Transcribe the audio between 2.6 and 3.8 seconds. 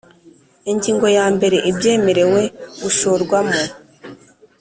gushorwamo